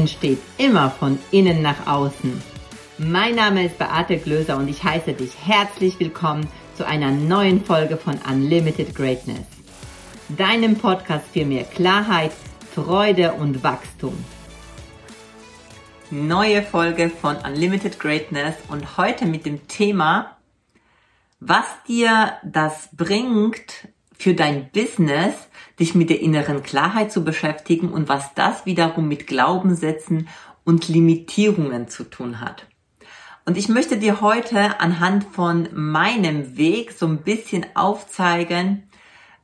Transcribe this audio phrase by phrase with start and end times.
[0.00, 2.42] Entsteht immer von innen nach außen.
[2.96, 7.98] Mein Name ist Beate Glöser und ich heiße dich herzlich willkommen zu einer neuen Folge
[7.98, 9.44] von Unlimited Greatness.
[10.30, 12.32] Deinem Podcast für mehr Klarheit,
[12.74, 14.16] Freude und Wachstum.
[16.10, 20.38] Neue Folge von Unlimited Greatness und heute mit dem Thema,
[21.40, 23.88] was dir das bringt
[24.20, 25.32] für dein Business,
[25.78, 30.28] dich mit der inneren Klarheit zu beschäftigen und was das wiederum mit Glaubenssätzen
[30.62, 32.66] und Limitierungen zu tun hat.
[33.46, 38.82] Und ich möchte dir heute anhand von meinem Weg so ein bisschen aufzeigen,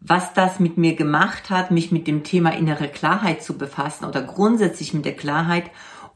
[0.01, 4.21] was das mit mir gemacht hat, mich mit dem Thema innere Klarheit zu befassen oder
[4.21, 5.71] grundsätzlich mit der Klarheit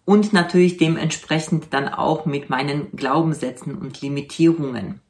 [0.05, 5.01] und natürlich dementsprechend dann auch mit meinen Glaubenssätzen und Limitierungen.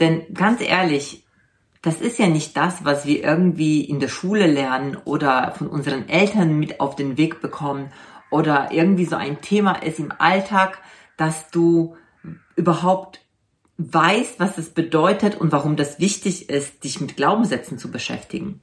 [0.00, 1.24] Denn ganz ehrlich,
[1.82, 6.08] das ist ja nicht das, was wir irgendwie in der Schule lernen oder von unseren
[6.08, 7.90] Eltern mit auf den Weg bekommen
[8.30, 10.78] oder irgendwie so ein Thema ist im Alltag,
[11.16, 11.96] dass du
[12.56, 13.20] überhaupt
[13.78, 18.60] weißt, was es bedeutet und warum das wichtig ist, dich mit Glaubenssätzen zu beschäftigen.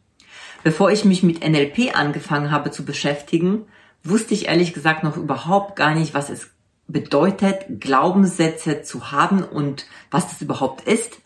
[0.63, 3.66] Bevor ich mich mit NLP angefangen habe zu beschäftigen,
[4.03, 6.49] wusste ich ehrlich gesagt noch überhaupt gar nicht, was es
[6.88, 11.17] bedeutet, Glaubenssätze zu haben und was das überhaupt ist.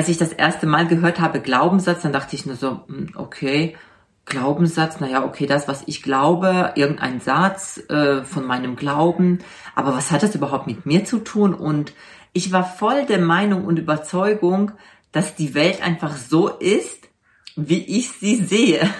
[0.00, 3.76] Als ich das erste Mal gehört habe, Glaubenssatz, dann dachte ich nur so, hm, okay,
[4.24, 9.40] Glaubenssatz, naja, okay, das, was ich glaube, irgendein Satz äh, von meinem Glauben,
[9.74, 11.52] aber was hat das überhaupt mit mir zu tun?
[11.52, 11.92] Und
[12.32, 14.72] ich war voll der Meinung und Überzeugung,
[15.12, 17.10] dass die Welt einfach so ist,
[17.54, 18.80] wie ich sie sehe.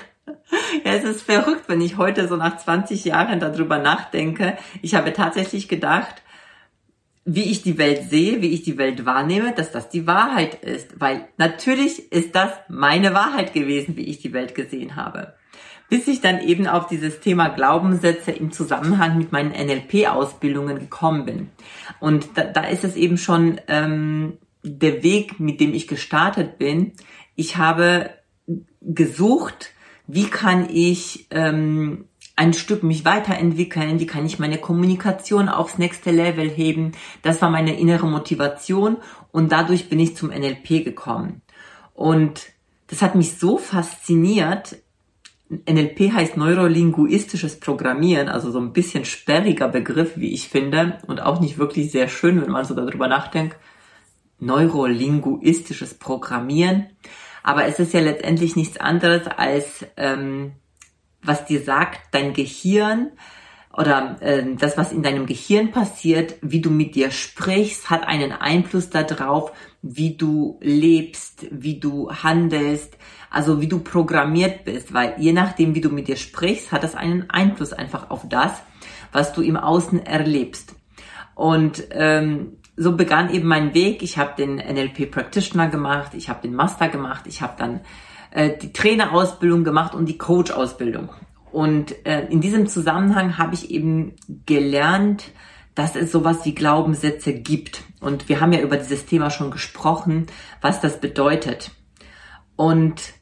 [0.84, 4.56] Ja, es ist verrückt, wenn ich heute so nach 20 Jahren darüber nachdenke.
[4.82, 6.22] Ich habe tatsächlich gedacht,
[7.32, 10.98] wie ich die Welt sehe, wie ich die Welt wahrnehme, dass das die Wahrheit ist.
[10.98, 15.34] Weil natürlich ist das meine Wahrheit gewesen, wie ich die Welt gesehen habe.
[15.88, 21.50] Bis ich dann eben auf dieses Thema Glaubenssätze im Zusammenhang mit meinen NLP-Ausbildungen gekommen bin.
[22.00, 26.94] Und da, da ist es eben schon ähm, der Weg, mit dem ich gestartet bin.
[27.36, 28.10] Ich habe
[28.80, 29.70] gesucht,
[30.08, 36.10] wie kann ich ähm, ein Stück mich weiterentwickeln, wie kann ich meine Kommunikation aufs nächste
[36.10, 36.92] Level heben.
[37.22, 38.96] Das war meine innere Motivation
[39.30, 41.42] und dadurch bin ich zum NLP gekommen.
[41.94, 42.52] Und
[42.86, 44.76] das hat mich so fasziniert.
[45.50, 51.40] NLP heißt neurolinguistisches Programmieren, also so ein bisschen sperriger Begriff, wie ich finde, und auch
[51.40, 53.56] nicht wirklich sehr schön, wenn man so darüber nachdenkt.
[54.38, 56.86] Neurolinguistisches Programmieren.
[57.42, 60.52] Aber es ist ja letztendlich nichts anderes als ähm,
[61.22, 63.12] was dir sagt, dein Gehirn
[63.72, 68.32] oder äh, das, was in deinem Gehirn passiert, wie du mit dir sprichst, hat einen
[68.32, 72.96] Einfluss darauf, wie du lebst, wie du handelst,
[73.30, 76.94] also wie du programmiert bist, weil je nachdem, wie du mit dir sprichst, hat das
[76.96, 78.52] einen Einfluss einfach auf das,
[79.12, 80.74] was du im Außen erlebst.
[81.34, 84.02] Und ähm, so begann eben mein Weg.
[84.02, 87.80] Ich habe den NLP Practitioner gemacht, ich habe den Master gemacht, ich habe dann
[88.30, 91.10] äh, die Trainerausbildung gemacht und die Coach-Ausbildung.
[91.52, 94.14] Und äh, in diesem Zusammenhang habe ich eben
[94.46, 95.24] gelernt,
[95.74, 97.82] dass es sowas wie Glaubenssätze gibt.
[98.00, 100.26] Und wir haben ja über dieses Thema schon gesprochen,
[100.60, 101.72] was das bedeutet.
[102.56, 103.14] Und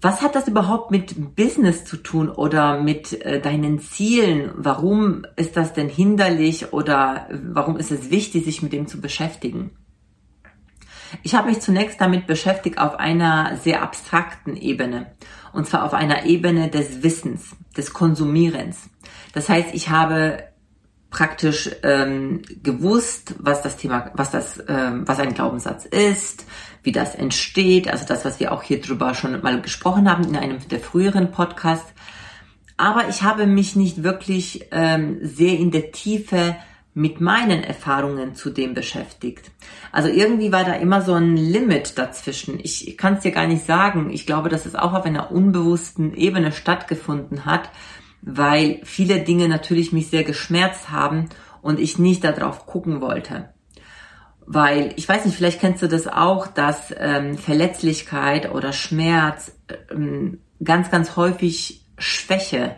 [0.00, 4.50] was hat das überhaupt mit Business zu tun oder mit äh, deinen Zielen?
[4.56, 9.70] Warum ist das denn hinderlich oder warum ist es wichtig, sich mit dem zu beschäftigen?
[11.22, 15.12] Ich habe mich zunächst damit beschäftigt auf einer sehr abstrakten Ebene.
[15.52, 18.88] Und zwar auf einer Ebene des Wissens, des Konsumierens.
[19.34, 20.44] Das heißt, ich habe
[21.10, 26.46] praktisch ähm, gewusst, was das Thema, was das, ähm, was ein Glaubenssatz ist,
[26.82, 30.36] wie das entsteht, also das, was wir auch hier drüber schon mal gesprochen haben in
[30.36, 31.92] einem der früheren Podcasts.
[32.78, 36.56] Aber ich habe mich nicht wirklich ähm, sehr in der Tiefe
[36.94, 39.50] mit meinen Erfahrungen zu dem beschäftigt.
[39.92, 42.60] Also irgendwie war da immer so ein Limit dazwischen.
[42.62, 44.10] Ich kann es dir gar nicht sagen.
[44.10, 47.70] Ich glaube, dass es auch auf einer unbewussten Ebene stattgefunden hat,
[48.20, 51.30] weil viele Dinge natürlich mich sehr geschmerzt haben
[51.62, 53.48] und ich nicht darauf gucken wollte.
[54.44, 59.56] Weil, ich weiß nicht, vielleicht kennst du das auch, dass ähm, Verletzlichkeit oder Schmerz
[59.90, 62.76] ähm, ganz, ganz häufig Schwäche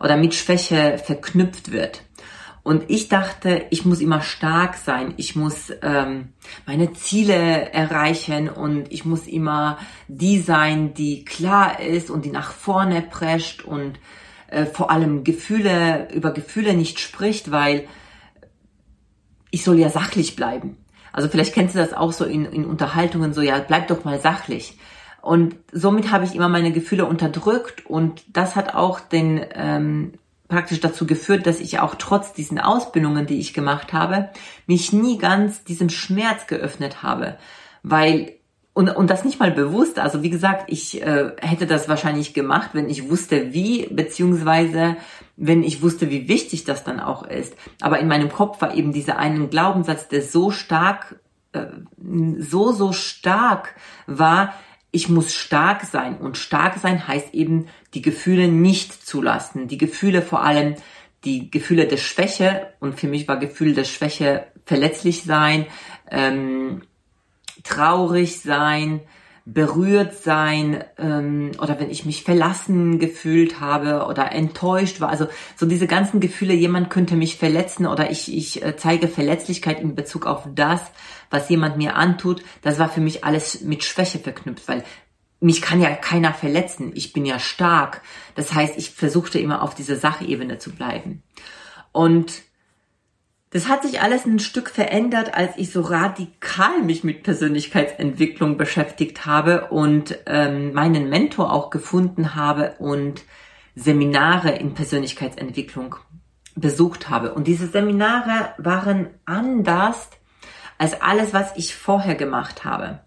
[0.00, 2.02] oder mit Schwäche verknüpft wird.
[2.62, 6.32] Und ich dachte, ich muss immer stark sein, ich muss ähm,
[6.66, 12.52] meine Ziele erreichen und ich muss immer die sein, die klar ist und die nach
[12.52, 13.98] vorne prescht und
[14.48, 17.86] äh, vor allem Gefühle über Gefühle nicht spricht, weil
[19.50, 20.76] ich soll ja sachlich bleiben.
[21.12, 24.20] Also vielleicht kennst du das auch so in, in Unterhaltungen, so ja, bleib doch mal
[24.20, 24.78] sachlich.
[25.20, 30.12] Und somit habe ich immer meine Gefühle unterdrückt und das hat auch den ähm,
[30.48, 34.30] praktisch dazu geführt, dass ich auch trotz diesen Ausbildungen, die ich gemacht habe,
[34.66, 37.36] mich nie ganz diesem Schmerz geöffnet habe,
[37.82, 38.38] weil
[38.78, 39.98] und, und das nicht mal bewusst.
[39.98, 44.96] Also wie gesagt, ich äh, hätte das wahrscheinlich gemacht, wenn ich wusste wie, beziehungsweise
[45.36, 47.54] wenn ich wusste, wie wichtig das dann auch ist.
[47.80, 51.18] Aber in meinem Kopf war eben dieser einen Glaubenssatz, der so stark,
[51.52, 51.66] äh,
[52.38, 53.74] so, so stark
[54.06, 54.54] war,
[54.90, 56.18] ich muss stark sein.
[56.18, 59.68] Und stark sein heißt eben, die Gefühle nicht zulassen.
[59.68, 60.76] Die Gefühle vor allem,
[61.24, 62.72] die Gefühle der Schwäche.
[62.80, 65.66] Und für mich war Gefühl der Schwäche verletzlich sein,
[66.10, 66.82] ähm,
[67.64, 69.00] traurig sein,
[69.52, 75.08] berührt sein ähm, oder wenn ich mich verlassen gefühlt habe oder enttäuscht war.
[75.08, 79.80] Also so diese ganzen Gefühle, jemand könnte mich verletzen oder ich, ich äh, zeige Verletzlichkeit
[79.80, 80.82] in Bezug auf das,
[81.30, 82.42] was jemand mir antut.
[82.60, 84.84] Das war für mich alles mit Schwäche verknüpft, weil
[85.40, 86.92] mich kann ja keiner verletzen.
[86.94, 88.02] Ich bin ja stark.
[88.34, 91.22] Das heißt, ich versuchte immer auf dieser Sachebene zu bleiben.
[91.92, 92.42] Und
[93.50, 99.24] das hat sich alles ein Stück verändert, als ich so radikal mich mit Persönlichkeitsentwicklung beschäftigt
[99.24, 103.24] habe und ähm, meinen Mentor auch gefunden habe und
[103.74, 105.96] Seminare in Persönlichkeitsentwicklung
[106.56, 107.32] besucht habe.
[107.32, 110.10] Und diese Seminare waren anders
[110.76, 113.00] als alles, was ich vorher gemacht habe.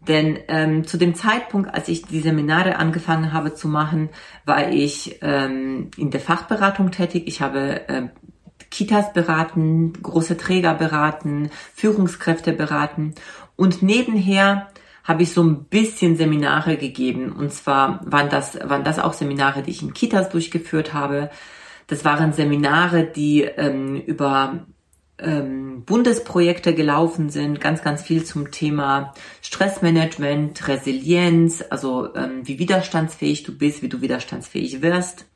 [0.00, 4.08] Denn ähm, zu dem Zeitpunkt, als ich die Seminare angefangen habe zu machen,
[4.44, 7.24] war ich ähm, in der Fachberatung tätig.
[7.26, 8.08] Ich habe äh,
[8.72, 13.14] Kitas beraten, große Träger beraten, Führungskräfte beraten
[13.54, 14.68] und nebenher
[15.04, 17.32] habe ich so ein bisschen Seminare gegeben.
[17.32, 21.30] Und zwar waren das, waren das auch Seminare, die ich in Kitas durchgeführt habe.
[21.88, 24.64] Das waren Seminare, die ähm, über
[25.18, 33.42] ähm, Bundesprojekte gelaufen sind, ganz, ganz viel zum Thema Stressmanagement, Resilienz, also ähm, wie widerstandsfähig
[33.42, 35.26] du bist, wie du widerstandsfähig wirst.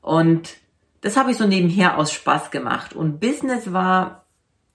[0.00, 0.56] Und
[1.00, 2.94] das habe ich so nebenher aus Spaß gemacht.
[2.94, 4.26] Und Business war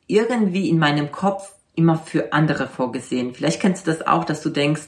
[0.07, 3.33] irgendwie in meinem Kopf immer für andere vorgesehen.
[3.33, 4.88] Vielleicht kennst du das auch, dass du denkst,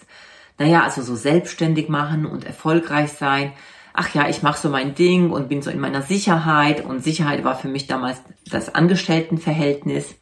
[0.57, 3.53] naja, also so selbstständig machen und erfolgreich sein.
[3.93, 6.83] Ach ja, ich mache so mein Ding und bin so in meiner Sicherheit.
[6.83, 10.15] Und Sicherheit war für mich damals das Angestelltenverhältnis.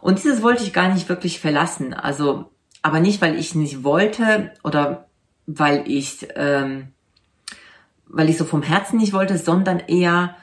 [0.00, 1.94] Und dieses wollte ich gar nicht wirklich verlassen.
[1.94, 2.50] Also,
[2.82, 5.06] aber nicht, weil ich nicht wollte oder
[5.46, 6.88] weil ich, ähm,
[8.06, 10.36] weil ich so vom Herzen nicht wollte, sondern eher,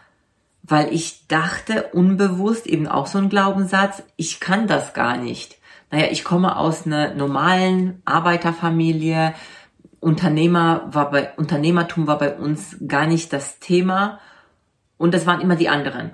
[0.68, 5.58] weil ich dachte, unbewusst, eben auch so ein Glaubenssatz, ich kann das gar nicht.
[5.92, 9.34] Naja, ich komme aus einer normalen Arbeiterfamilie,
[10.00, 14.20] Unternehmer war bei, Unternehmertum war bei uns gar nicht das Thema
[14.98, 16.12] und das waren immer die anderen.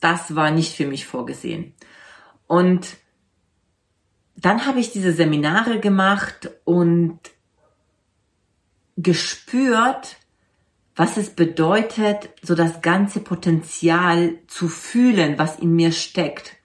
[0.00, 1.74] Das war nicht für mich vorgesehen.
[2.46, 2.96] Und
[4.36, 7.18] dann habe ich diese Seminare gemacht und
[8.96, 10.16] gespürt,
[11.00, 16.56] was es bedeutet, so das ganze Potenzial zu fühlen, was in mir steckt.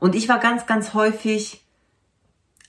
[0.00, 1.62] Und ich war ganz, ganz häufig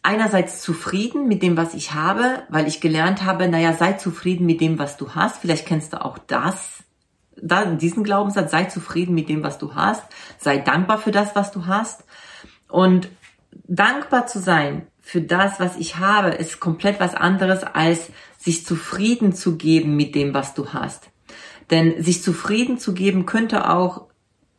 [0.04, 4.60] einerseits zufrieden mit dem, was ich habe, weil ich gelernt habe, naja, sei zufrieden mit
[4.60, 5.38] dem, was du hast.
[5.38, 6.84] Vielleicht kennst du auch das,
[7.42, 10.04] da, diesen Glaubenssatz, sei zufrieden mit dem, was du hast,
[10.38, 12.04] sei dankbar für das, was du hast.
[12.68, 13.08] Und
[13.66, 19.32] dankbar zu sein für das, was ich habe, ist komplett was anderes als sich zufrieden
[19.32, 21.12] zu geben mit dem, was du hast.
[21.70, 24.08] Denn sich zufrieden zu geben könnte auch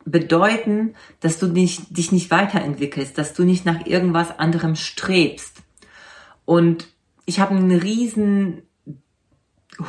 [0.05, 5.57] bedeuten, dass du nicht, dich nicht weiterentwickelst, dass du nicht nach irgendwas anderem strebst.
[6.45, 6.87] Und
[7.27, 8.63] ich habe einen riesen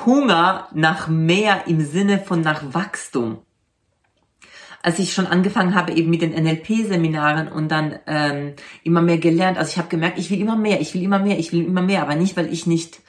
[0.05, 3.39] Hunger nach mehr im Sinne von nach Wachstum.
[4.83, 9.59] Als ich schon angefangen habe eben mit den NLP-Seminaren und dann ähm, immer mehr gelernt,
[9.59, 11.83] also ich habe gemerkt, ich will immer mehr, ich will immer mehr, ich will immer
[11.83, 13.01] mehr, aber nicht, weil ich nicht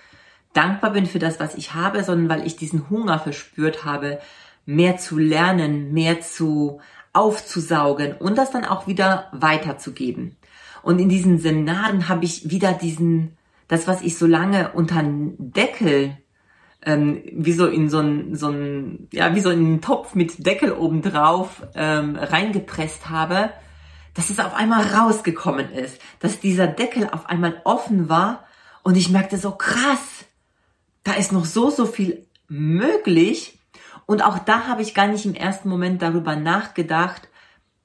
[0.53, 4.19] dankbar bin für das, was ich habe, sondern weil ich diesen Hunger verspürt habe,
[4.65, 6.81] mehr zu lernen, mehr zu
[7.13, 10.37] aufzusaugen und das dann auch wieder weiterzugeben.
[10.81, 13.37] Und in diesen Seminaren habe ich wieder diesen,
[13.67, 16.17] das, was ich so lange unter Deckel,
[16.83, 20.45] ähm, wie so in so ein, so ein, ja, wie so in einen Topf mit
[20.45, 23.51] Deckel obendrauf ähm, reingepresst habe,
[24.13, 28.45] dass es auf einmal rausgekommen ist, dass dieser Deckel auf einmal offen war
[28.83, 30.25] und ich merkte so krass,
[31.03, 33.59] da ist noch so, so viel möglich.
[34.05, 37.29] Und auch da habe ich gar nicht im ersten Moment darüber nachgedacht,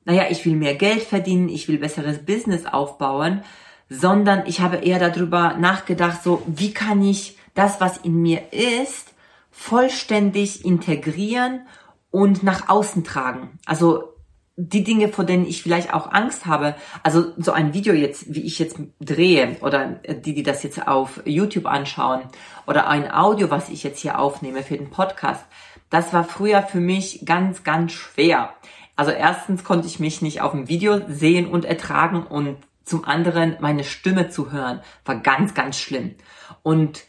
[0.05, 3.43] naja, ich will mehr Geld verdienen, ich will besseres Business aufbauen,
[3.89, 9.15] sondern ich habe eher darüber nachgedacht, so, wie kann ich das, was in mir ist,
[9.51, 11.67] vollständig integrieren
[12.11, 13.59] und nach außen tragen.
[13.67, 14.13] Also
[14.57, 18.41] die Dinge, vor denen ich vielleicht auch Angst habe, also so ein Video jetzt, wie
[18.43, 22.23] ich jetzt drehe, oder die, die das jetzt auf YouTube anschauen,
[22.67, 25.45] oder ein Audio, was ich jetzt hier aufnehme für den Podcast,
[25.91, 28.55] das war früher für mich ganz, ganz schwer.
[28.97, 33.57] Also erstens konnte ich mich nicht auf dem Video sehen und ertragen und zum anderen
[33.61, 36.15] meine Stimme zu hören, war ganz, ganz schlimm.
[36.63, 37.05] Und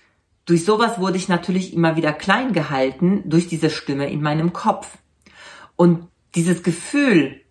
[0.47, 4.97] durch sowas wurde ich natürlich immer wieder klein gehalten durch diese Stimme in meinem Kopf.
[5.75, 7.41] Und dieses Gefühl,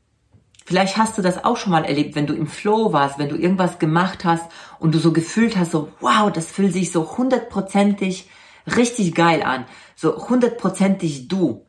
[0.64, 3.36] vielleicht hast du das auch schon mal erlebt, wenn du im Flow warst, wenn du
[3.36, 8.30] irgendwas gemacht hast und du so gefühlt hast, so, wow, das fühlt sich so hundertprozentig
[8.66, 11.66] richtig geil an, so hundertprozentig du.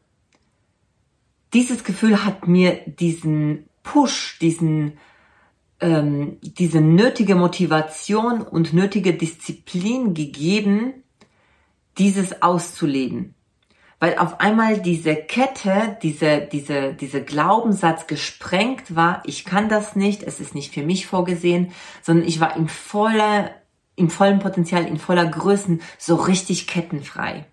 [1.54, 4.98] Dieses Gefühl hat mir diesen Push, diesen,
[5.82, 11.04] ähm, diese nötige Motivation und nötige Disziplin gegeben,
[11.98, 13.36] dieses auszuleben
[14.00, 20.22] weil auf einmal diese Kette, diese, diese, diese Glaubenssatz gesprengt war, ich kann das nicht,
[20.24, 21.72] es ist nicht für mich vorgesehen,
[22.04, 23.50] sondern ich war im voller,
[23.96, 27.46] im vollen Potenzial, in voller Größen, so richtig kettenfrei.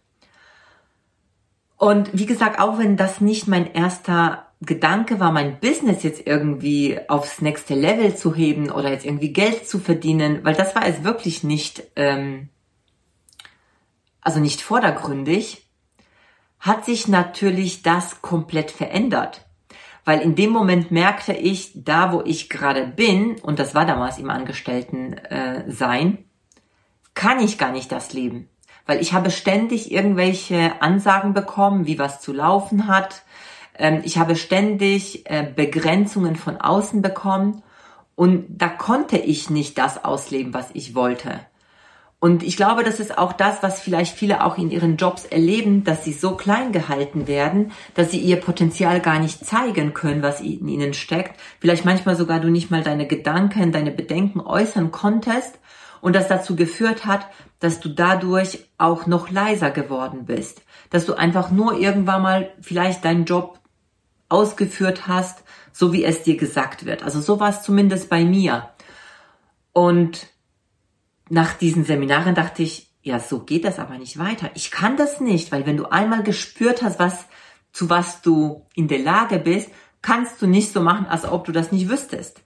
[1.79, 6.99] Und wie gesagt, auch wenn das nicht mein erster Gedanke war, mein Business jetzt irgendwie
[7.09, 11.05] aufs nächste Level zu heben oder jetzt irgendwie Geld zu verdienen, weil das war es
[11.05, 12.51] wirklich nicht, ähm,
[14.25, 15.69] also nicht vordergründig,
[16.59, 19.47] hat sich natürlich das komplett verändert.
[20.04, 24.19] Weil in dem Moment merkte ich, da wo ich gerade bin, und das war damals
[24.19, 26.25] im Angestellten äh, sein,
[27.14, 28.49] kann ich gar nicht das leben.
[28.87, 33.23] Weil ich habe ständig irgendwelche Ansagen bekommen, wie was zu laufen hat.
[33.78, 37.62] Ähm, ich habe ständig äh, Begrenzungen von außen bekommen.
[38.14, 41.40] Und da konnte ich nicht das ausleben, was ich wollte.
[42.25, 45.85] Und ich glaube, das ist auch das, was vielleicht viele auch in ihren Jobs erleben,
[45.85, 50.40] dass sie so klein gehalten werden, dass sie ihr Potenzial gar nicht zeigen können, was
[50.40, 51.38] in ihnen steckt.
[51.61, 55.59] Vielleicht manchmal sogar du nicht mal deine Gedanken, deine Bedenken äußern konntest
[56.00, 57.26] und das dazu geführt hat,
[57.61, 60.62] dass du dadurch auch noch leiser geworden bist.
[60.88, 63.59] Dass du einfach nur irgendwann mal vielleicht deinen Job
[64.31, 67.02] ausgeführt hast, so wie es dir gesagt wird.
[67.02, 68.71] Also so war es zumindest bei mir.
[69.75, 70.33] Und
[71.28, 74.50] nach diesen Seminaren dachte ich, ja, so geht das aber nicht weiter.
[74.54, 77.26] Ich kann das nicht, weil wenn du einmal gespürt hast, was,
[77.73, 81.52] zu was du in der Lage bist, kannst du nicht so machen, als ob du
[81.52, 82.43] das nicht wüsstest.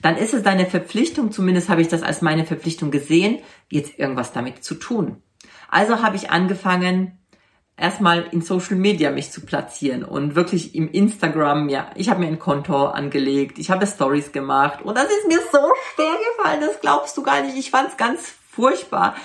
[0.00, 3.38] Dann ist es deine Verpflichtung, zumindest habe ich das als meine Verpflichtung gesehen,
[3.70, 5.22] jetzt irgendwas damit zu tun.
[5.68, 7.21] Also habe ich angefangen,
[7.82, 12.28] erstmal in Social Media mich zu platzieren und wirklich im Instagram, ja, ich habe mir
[12.28, 15.58] ein Konto angelegt, ich habe Stories gemacht und das ist mir so
[15.94, 17.58] schwer gefallen, das glaubst du gar nicht.
[17.58, 19.16] Ich fand es ganz furchtbar.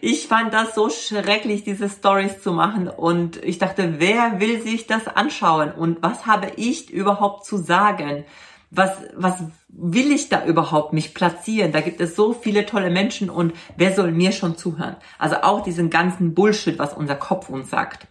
[0.00, 4.86] Ich fand das so schrecklich, diese Stories zu machen und ich dachte, wer will sich
[4.86, 8.24] das anschauen und was habe ich überhaupt zu sagen?
[8.70, 9.34] Was, was
[9.68, 11.72] will ich da überhaupt mich platzieren?
[11.72, 14.96] Da gibt es so viele tolle Menschen und wer soll mir schon zuhören?
[15.18, 18.06] Also auch diesen ganzen Bullshit, was unser Kopf uns sagt.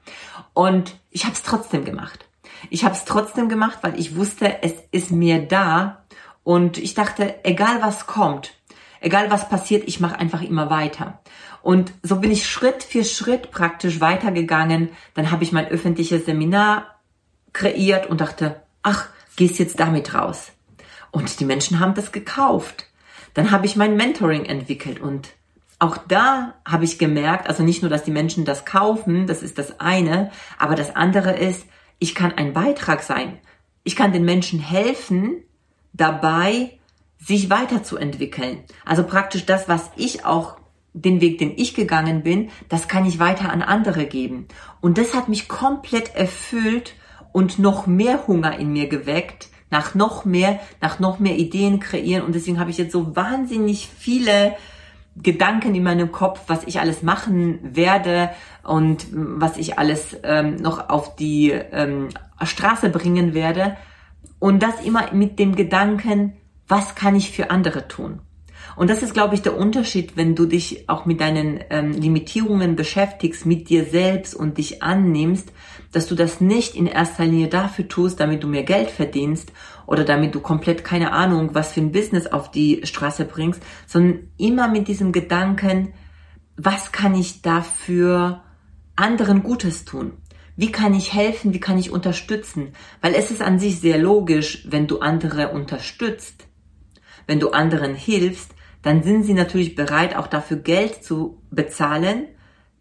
[0.54, 2.26] Und ich habe es trotzdem gemacht.
[2.70, 6.04] Ich habe es trotzdem gemacht, weil ich wusste, es ist mir da
[6.44, 8.54] und ich dachte, egal was kommt,
[9.02, 11.20] egal was passiert, ich mache einfach immer weiter.
[11.62, 14.90] Und so bin ich Schritt für Schritt praktisch weitergegangen.
[15.16, 17.00] Dann habe ich mein öffentliches Seminar
[17.54, 20.51] kreiert und dachte, ach, gehst jetzt damit raus.
[21.12, 22.88] Und die Menschen haben das gekauft.
[23.34, 25.30] Dann habe ich mein Mentoring entwickelt und
[25.77, 29.58] auch da habe ich gemerkt, also nicht nur, dass die Menschen das kaufen, das ist
[29.58, 31.65] das eine, aber das andere ist,
[32.00, 33.39] ich kann ein Beitrag sein.
[33.84, 35.44] Ich kann den Menschen helfen,
[35.94, 36.80] dabei
[37.20, 38.63] sich weiterzuentwickeln.
[38.86, 40.58] Also praktisch das, was ich auch,
[40.94, 44.48] den Weg, den ich gegangen bin, das kann ich weiter an andere geben.
[44.80, 46.94] Und das hat mich komplett erfüllt
[47.36, 52.24] und noch mehr Hunger in mir geweckt, nach noch mehr, nach noch mehr Ideen kreieren.
[52.24, 54.56] Und deswegen habe ich jetzt so wahnsinnig viele
[55.18, 58.30] Gedanken in meinem Kopf, was ich alles machen werde
[58.63, 62.08] und was ich alles ähm, noch auf die ähm,
[62.42, 63.75] Straße bringen werde.
[64.39, 66.38] Und das immer mit dem Gedanken,
[66.70, 68.22] was kann ich für andere tun?
[68.77, 72.75] Und das ist, glaube ich, der Unterschied, wenn du dich auch mit deinen ähm, Limitierungen
[72.75, 75.51] beschäftigst, mit dir selbst und dich annimmst,
[75.96, 79.54] dass du das nicht in erster Linie dafür tust, damit du mehr Geld verdienst
[79.88, 84.28] oder damit du komplett keine Ahnung, was für ein Business auf die Straße bringst, sondern
[84.38, 85.94] immer mit diesem Gedanken,
[86.58, 88.44] was kann ich dafür
[88.98, 90.14] anderen Gutes tun?
[90.58, 91.54] Wie kann ich helfen?
[91.54, 92.74] Wie kann ich unterstützen?
[93.02, 96.48] Weil es ist an sich sehr logisch, wenn du andere unterstützt,
[97.25, 102.28] wenn du anderen hilfst, dann sind sie natürlich bereit, auch dafür Geld zu bezahlen,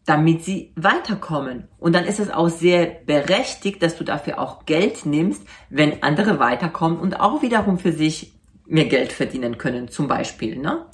[0.06, 1.68] damit sie weiterkommen.
[1.78, 6.38] Und dann ist es auch sehr berechtigt, dass du dafür auch Geld nimmst, wenn andere
[6.38, 8.32] weiterkommen und auch wiederum für sich
[8.66, 10.56] mehr Geld verdienen können, zum Beispiel.
[10.56, 10.84] Ne?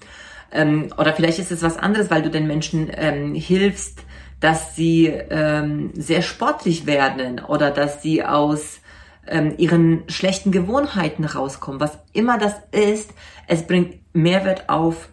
[0.53, 4.05] Ähm, oder vielleicht ist es was anderes, weil du den Menschen ähm, hilfst,
[4.39, 8.81] dass sie ähm, sehr sportlich werden oder dass sie aus
[9.27, 11.81] ähm, ihren schlechten Gewohnheiten rauskommen.
[11.81, 13.13] Was immer das ist,
[13.47, 15.09] es bringt Mehrwert auf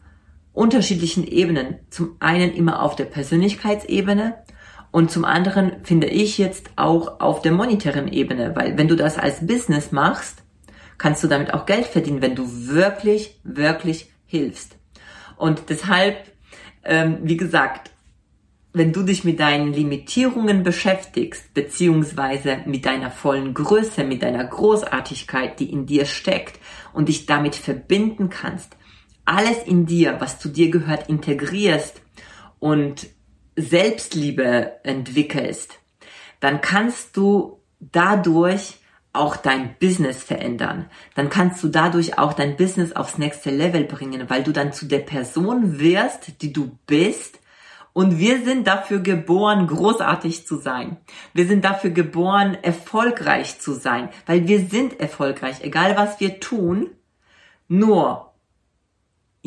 [0.57, 1.79] unterschiedlichen Ebenen.
[1.89, 4.35] Zum einen immer auf der Persönlichkeitsebene
[4.91, 9.17] und zum anderen finde ich jetzt auch auf der monetären Ebene, weil wenn du das
[9.17, 10.43] als Business machst,
[10.97, 14.77] kannst du damit auch Geld verdienen, wenn du wirklich, wirklich hilfst.
[15.35, 16.17] Und deshalb,
[16.83, 17.91] ähm, wie gesagt,
[18.73, 25.59] wenn du dich mit deinen Limitierungen beschäftigst, beziehungsweise mit deiner vollen Größe, mit deiner Großartigkeit,
[25.59, 26.59] die in dir steckt
[26.93, 28.75] und dich damit verbinden kannst,
[29.27, 32.01] alles in dir, was zu dir gehört, integrierst
[32.59, 33.07] und
[33.55, 35.79] Selbstliebe entwickelst,
[36.39, 38.79] dann kannst du dadurch
[39.13, 40.89] auch dein Business verändern.
[41.15, 44.85] Dann kannst du dadurch auch dein Business aufs nächste Level bringen, weil du dann zu
[44.85, 47.39] der Person wirst, die du bist.
[47.93, 50.97] Und wir sind dafür geboren, großartig zu sein.
[51.33, 56.91] Wir sind dafür geboren, erfolgreich zu sein, weil wir sind erfolgreich, egal was wir tun.
[57.67, 58.26] Nur,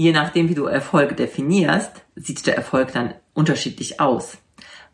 [0.00, 4.38] je nachdem, wie du Erfolg definierst, sieht der Erfolg dann unterschiedlich aus.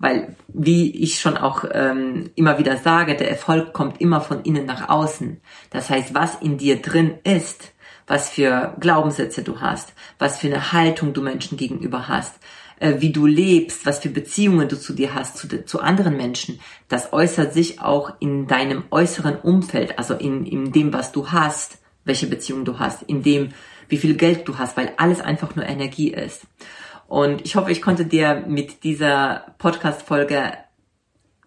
[0.00, 4.66] Weil, wie ich schon auch ähm, immer wieder sage, der Erfolg kommt immer von innen
[4.66, 5.40] nach außen.
[5.70, 7.72] Das heißt, was in dir drin ist,
[8.08, 12.34] was für Glaubenssätze du hast, was für eine Haltung du Menschen gegenüber hast,
[12.80, 16.58] äh, wie du lebst, was für Beziehungen du zu dir hast, zu, zu anderen Menschen,
[16.88, 21.78] das äußert sich auch in deinem äußeren Umfeld, also in, in dem, was du hast,
[22.04, 23.50] welche Beziehung du hast, in dem,
[23.88, 26.46] wie viel Geld du hast, weil alles einfach nur Energie ist.
[27.08, 30.52] Und ich hoffe, ich konnte dir mit dieser Podcast-Folge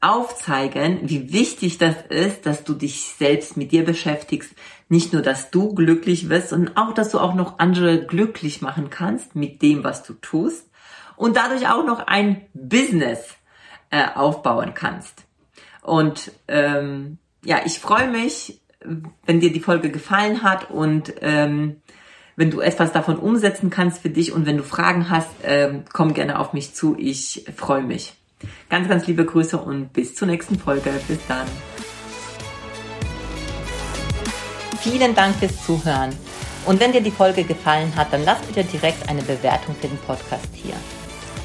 [0.02, 4.54] aufzeigen, wie wichtig das ist, dass du dich selbst mit dir beschäftigst.
[4.88, 8.90] Nicht nur, dass du glücklich wirst, sondern auch, dass du auch noch andere glücklich machen
[8.90, 10.70] kannst mit dem, was du tust.
[11.18, 13.36] Und dadurch auch noch ein Business
[13.90, 15.26] äh, aufbauen kannst.
[15.82, 18.62] Und ähm, ja, ich freue mich,
[19.26, 21.82] wenn dir die Folge gefallen hat und ähm,
[22.40, 26.14] wenn du etwas davon umsetzen kannst für dich und wenn du Fragen hast, ähm, komm
[26.14, 26.96] gerne auf mich zu.
[26.98, 28.14] Ich freue mich.
[28.70, 30.90] Ganz, ganz liebe Grüße und bis zur nächsten Folge.
[31.10, 31.46] Bis dann.
[34.80, 36.16] Vielen Dank fürs Zuhören.
[36.66, 39.98] Und wenn dir die Folge gefallen hat, dann lass bitte direkt eine Bewertung für den
[39.98, 40.76] Podcast hier.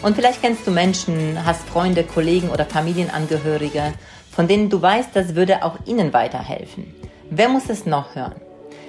[0.01, 3.95] Und vielleicht kennst du Menschen, hast Freunde, Kollegen oder Familienangehörige,
[4.31, 6.95] von denen du weißt, das würde auch ihnen weiterhelfen.
[7.31, 8.44] Wer muss es noch hören?